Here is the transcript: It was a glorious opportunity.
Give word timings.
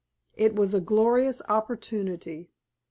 It 0.33 0.55
was 0.55 0.73
a 0.73 0.81
glorious 0.81 1.43
opportunity. 1.47 2.49